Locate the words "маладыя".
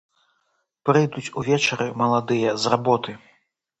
2.03-2.59